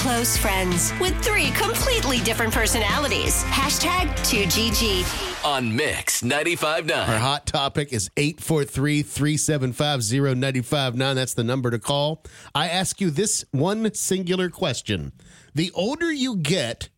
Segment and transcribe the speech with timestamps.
[0.00, 3.44] close friends with three completely different personalities.
[3.44, 5.44] Hashtag 2GG.
[5.44, 7.06] On Mix 95.9.
[7.06, 11.16] Our hot topic is 843 375 0959.
[11.16, 12.24] That's the number to call.
[12.54, 15.12] I ask you this one singular question.
[15.54, 16.88] The older you get,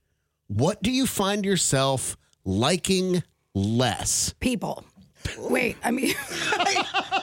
[0.46, 4.32] what do you find yourself liking less?
[4.38, 4.84] People.
[5.38, 6.14] Wait, I mean,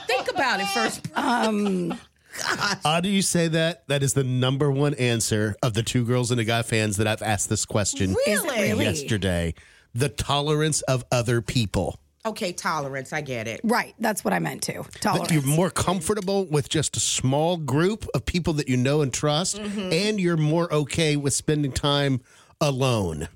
[0.06, 1.06] Think about it first.
[1.16, 1.98] Um,
[2.42, 3.86] How do you say that?
[3.88, 7.06] That is the number one answer of the two girls and a guy fans that
[7.06, 8.82] I've asked this question really?
[8.82, 9.54] yesterday.
[9.94, 11.98] The tolerance of other people.
[12.26, 13.14] Okay, tolerance.
[13.14, 13.60] I get it.
[13.64, 14.82] Right, that's what I meant to.
[14.82, 15.32] That Tolerance.
[15.32, 19.58] you're more comfortable with just a small group of people that you know and trust,
[19.58, 22.20] and you're more okay with spending time
[22.60, 23.28] alone.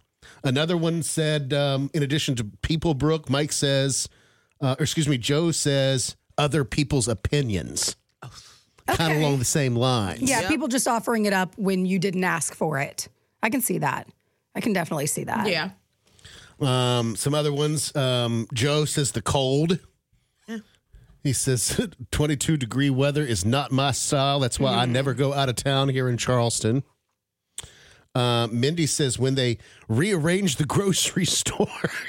[0.42, 4.06] Another one said, um, in addition to people, Brooke, Mike says,
[4.60, 7.96] uh, or excuse me, Joe says, other people's opinions.
[8.86, 10.22] Kind of along the same lines.
[10.22, 13.08] yeah, people just offering it up when you didn't ask for it.
[13.42, 14.08] I can see that.
[14.54, 15.48] I can definitely see that.
[15.48, 15.70] Yeah.
[16.60, 17.94] Um, some other ones.
[17.96, 19.78] Um, Joe says the cold.
[21.22, 24.40] He says 22 degree weather is not my style.
[24.40, 26.82] That's why I never go out of town here in Charleston.
[28.14, 31.66] Uh, Mindy says when they rearrange the grocery store.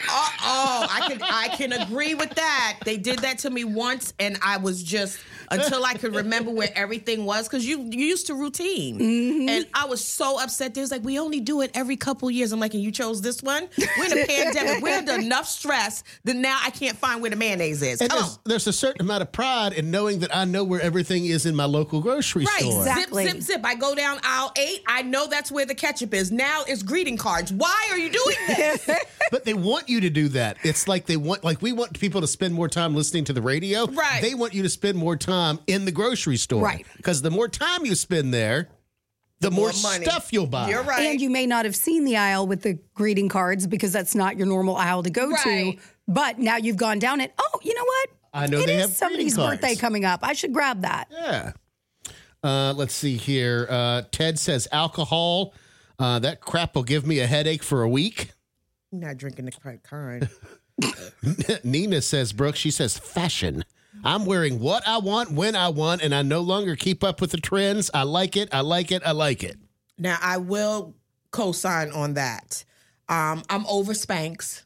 [0.09, 2.79] Oh, I can I can agree with that.
[2.83, 5.17] They did that to me once, and I was just
[5.51, 9.49] until I could remember where everything was because you you used to routine, mm-hmm.
[9.49, 10.73] and I was so upset.
[10.73, 12.51] There's like, we only do it every couple years.
[12.51, 13.67] I'm like, and you chose this one.
[13.97, 14.83] We're in a pandemic.
[14.83, 18.01] We're under enough stress that now I can't find where the mayonnaise is.
[18.01, 18.39] and Come there's, on.
[18.45, 21.55] there's a certain amount of pride in knowing that I know where everything is in
[21.55, 22.79] my local grocery Right, store.
[22.79, 23.25] Exactly.
[23.25, 23.61] zip, zip, zip.
[23.65, 24.81] I go down aisle eight.
[24.87, 26.31] I know that's where the ketchup is.
[26.31, 27.51] Now it's greeting cards.
[27.53, 28.89] Why are you doing this?
[29.31, 30.57] But they want you to do that.
[30.63, 33.41] It's like they want, like we want people to spend more time listening to the
[33.41, 33.87] radio.
[33.87, 34.21] Right.
[34.21, 35.34] They want you to spend more time
[35.67, 36.63] in the grocery store.
[36.63, 36.85] Right.
[36.97, 38.69] Because the more time you spend there,
[39.41, 40.69] the, more, more stuff you'll buy.
[40.69, 41.01] You're right.
[41.11, 44.37] And you may not have seen the aisle with the greeting cards because that's not
[44.37, 45.43] your normal aisle to go Right.
[45.75, 45.81] to.
[46.07, 47.33] But now you've gone down it.
[47.37, 48.09] Oh, you know what?
[48.33, 49.61] I know It they is have somebody's greeting cards.
[49.61, 50.19] birthday coming up.
[50.23, 51.07] I should grab that.
[51.11, 51.51] Yeah.
[52.43, 53.65] Uh, let's see here.
[53.69, 55.53] Uh, Ted says alcohol.
[55.97, 58.31] Uh, that crap will give me a headache for a week.
[58.93, 60.29] I'm not drinking the right kind.
[61.63, 63.63] Nina says, Brooke, she says fashion.
[64.03, 67.31] I'm wearing what I want when I want, and I no longer keep up with
[67.31, 67.89] the trends.
[67.93, 68.49] I like it.
[68.51, 69.01] I like it.
[69.05, 69.57] I like it.
[69.97, 70.93] Now I will
[71.31, 72.63] co-sign on that.
[73.09, 74.63] Um, I'm over Spanx.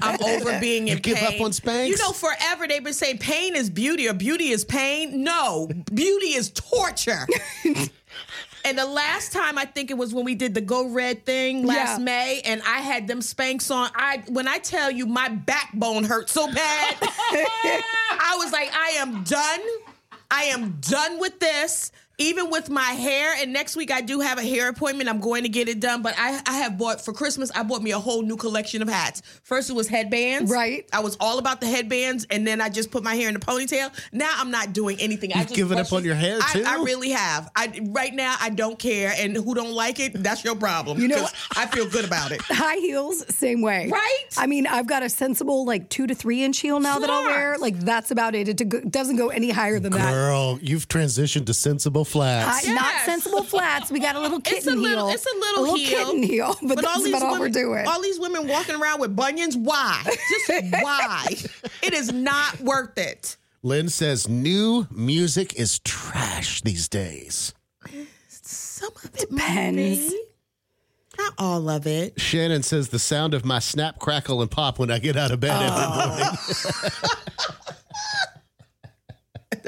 [0.00, 1.34] I'm over being in You give pain.
[1.34, 1.88] up on Spanx?
[1.88, 5.22] You know, forever they've been saying pain is beauty or beauty is pain.
[5.24, 7.26] No, beauty is torture.
[8.64, 11.66] and the last time I think it was when we did the Go Red thing
[11.66, 12.04] last Yeah.
[12.04, 13.90] May, and I had them Spanx on.
[13.94, 19.24] I when I tell you my backbone hurt so bad, I was like, I am
[19.24, 19.60] done.
[20.30, 21.90] I am done with this.
[22.20, 25.08] Even with my hair, and next week I do have a hair appointment.
[25.08, 26.02] I'm going to get it done.
[26.02, 27.50] But I, I have bought for Christmas.
[27.52, 29.22] I bought me a whole new collection of hats.
[29.42, 30.50] First it was headbands.
[30.52, 30.86] Right.
[30.92, 33.40] I was all about the headbands, and then I just put my hair in a
[33.40, 33.90] ponytail.
[34.12, 35.32] Now I'm not doing anything.
[35.32, 36.64] I You've just given up on your hair, I- too?
[36.66, 37.50] I, really have.
[37.56, 41.00] I right now I don't care, and who don't like it, that's your problem.
[41.00, 42.40] You know 'cause I feel good about it.
[42.44, 43.88] High heels, same way.
[43.90, 44.24] Right?
[44.36, 47.24] I mean, I've got a sensible like two to three inch heel now that I'll
[47.24, 47.56] wear.
[47.58, 48.48] Like that's about it.
[48.48, 50.12] It doesn't go any higher than that.
[50.12, 52.68] Girl, you've transitioned to sensible flats.
[52.68, 53.90] I- Not sensible flats.
[53.90, 55.14] We got a little kitten It's a little, heel.
[55.14, 57.86] it's a little, heel, kitten heel, but, that's about all we're doing.
[57.86, 59.56] All these women walking around with bunions.
[59.56, 60.02] Why?
[60.04, 61.26] Just why?
[61.82, 63.36] it is not worth it.
[63.62, 67.52] Lynn says new music is trash these days.
[68.28, 70.14] Some of it Depends.
[71.18, 72.18] Not all of it.
[72.18, 75.40] Shannon says the sound of my snap, crackle, and pop when I get out of
[75.40, 76.08] bed every oh.
[76.08, 76.26] morning.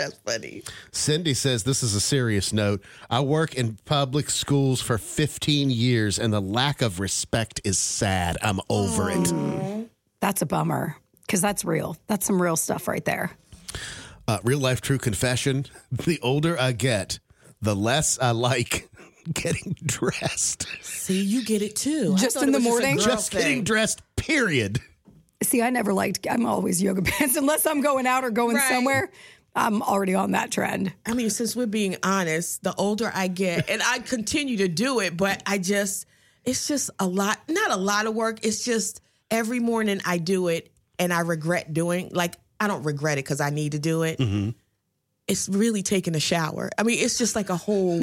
[0.03, 0.63] That's funny.
[0.91, 2.83] Cindy says this is a serious note.
[3.09, 8.37] I work in public schools for 15 years, and the lack of respect is sad.
[8.43, 9.89] I'm over it.
[10.21, 10.97] That's a bummer
[11.27, 11.97] because that's real.
[12.09, 13.31] That's some real stuff right there.
[14.27, 17.19] Uh, real life true confession the older I get,
[17.61, 18.89] the less I like
[19.33, 20.67] getting dressed.
[20.83, 22.17] See, you get it too.
[22.17, 22.95] Just in the morning?
[22.95, 24.81] a girl Just getting dressed, period.
[25.43, 26.25] See, I never liked.
[26.31, 28.69] I'm always yoga pants unless I'm going out or going Right.
[28.69, 29.11] somewhere.
[29.55, 30.93] I'm already on that trend.
[31.05, 35.01] I mean, since we're being honest, the older I get, and I continue to do
[35.01, 36.07] it, but I just,
[36.45, 38.39] it's just a lot, not a lot of work.
[38.43, 43.19] It's just every morning I do it and I regret doing, like, I don't regret
[43.19, 44.19] it because I need to do it.
[44.19, 44.51] Mm-hmm.
[45.29, 46.71] It's really taking a shower.
[46.79, 48.01] I mean, it's just like a whole,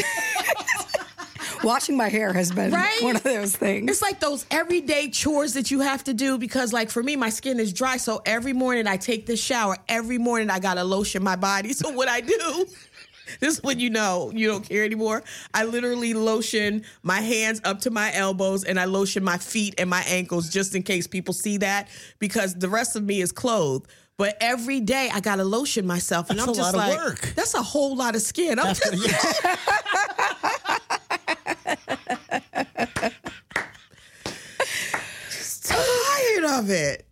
[1.63, 3.01] Washing my hair has been Right?
[3.01, 3.89] one of those things.
[3.91, 7.29] it's like those everyday chores that you have to do because, like, for me, my
[7.29, 7.97] skin is dry.
[7.97, 9.77] So every morning I take this shower.
[9.88, 11.73] Every morning I got to lotion my body.
[11.79, 12.65] So what I do
[13.39, 15.23] This is when you know you don't care anymore.
[15.53, 19.88] I literally lotion my hands up to my elbows and I lotion my feet and
[19.88, 23.88] my ankles just in case people see that because the rest of me is clothed.
[24.17, 27.07] But every day I gotta lotion myself, and That's I'm a just lot of like,
[27.07, 27.33] work.
[27.35, 28.57] that's a whole lot of skin.
[28.59, 29.57] I'm just tired
[36.59, 37.06] of it.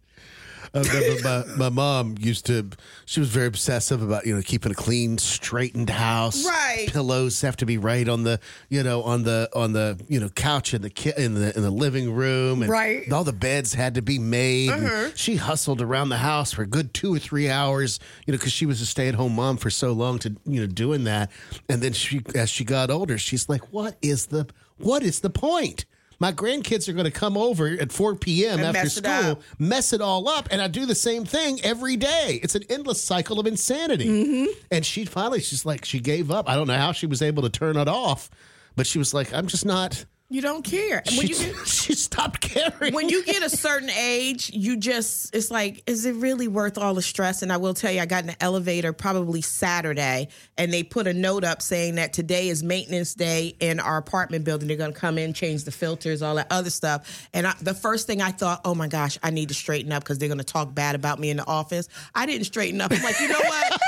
[0.73, 2.69] Remember my, my mom used to,
[3.05, 6.45] she was very obsessive about, you know, keeping a clean, straightened house.
[6.45, 6.87] Right.
[6.89, 8.39] Pillows have to be right on the,
[8.69, 11.63] you know, on the, on the, you know, couch in the, ki- in the, in
[11.63, 12.61] the living room.
[12.61, 13.11] And Right.
[13.11, 14.69] All the beds had to be made.
[14.69, 15.09] Uh-huh.
[15.15, 18.53] She hustled around the house for a good two or three hours, you know, because
[18.53, 21.31] she was a stay at home mom for so long to, you know, doing that.
[21.69, 24.47] And then she, as she got older, she's like, what is the,
[24.77, 25.85] what is the point?
[26.19, 28.59] My grandkids are going to come over at 4 p.m.
[28.59, 29.41] And after mess school, up.
[29.59, 32.39] mess it all up, and I do the same thing every day.
[32.41, 34.07] It's an endless cycle of insanity.
[34.07, 34.59] Mm-hmm.
[34.71, 36.49] And she finally, she's like, she gave up.
[36.49, 38.29] I don't know how she was able to turn it off,
[38.75, 40.05] but she was like, I'm just not.
[40.29, 41.03] You don't care.
[41.15, 42.93] When She, you get she stopped caring.
[42.93, 46.93] when you get a certain age, you just it's like, is it really worth all
[46.93, 47.43] the stress?
[47.43, 50.27] And I will tell you, I got in the elevator probably Saturday,
[50.57, 54.43] and they put a note up saying that today is maintenance day in our apartment
[54.43, 54.67] building.
[54.67, 57.29] They're going to come in, change the filters, all that other stuff.
[57.33, 60.03] And I, the first thing I thought, oh my gosh, I need to straighten up
[60.03, 61.87] because they're going to talk bad about me in the office.
[62.13, 62.91] I didn't straighten up.
[62.91, 63.81] I'm like, you know what?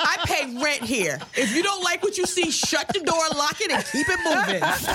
[0.00, 1.18] I pay rent here.
[1.34, 4.18] If you don't like what you see, shut the door, lock it, and keep it
[4.24, 4.62] moving.